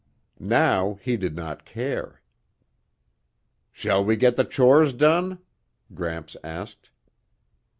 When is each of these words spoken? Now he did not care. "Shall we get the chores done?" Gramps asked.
Now 0.39 0.95
he 1.03 1.15
did 1.15 1.35
not 1.35 1.63
care. 1.63 2.23
"Shall 3.71 4.03
we 4.03 4.15
get 4.15 4.35
the 4.35 4.43
chores 4.43 4.93
done?" 4.93 5.37
Gramps 5.93 6.35
asked. 6.43 6.89